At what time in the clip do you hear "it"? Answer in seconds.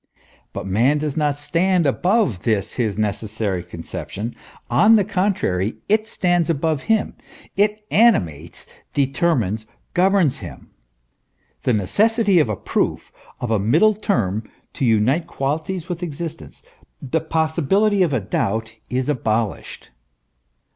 5.87-6.07, 7.55-7.85